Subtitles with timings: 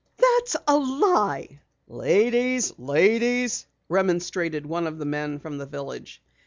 [0.17, 2.73] "That's a lie!" "Ladies!
[2.79, 6.23] Ladies!" remonstrated one of the men from the village.